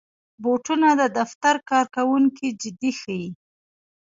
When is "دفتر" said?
1.17-1.55